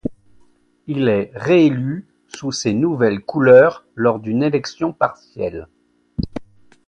[0.87, 5.67] Il est réélu sous ces nouvelles couleurs lors d'une élection partielle.